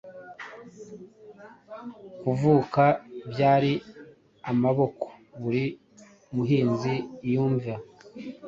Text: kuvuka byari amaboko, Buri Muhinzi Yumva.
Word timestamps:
kuvuka 2.21 2.83
byari 3.31 3.73
amaboko, 4.51 5.05
Buri 5.41 5.63
Muhinzi 6.35 6.93
Yumva. 7.31 7.73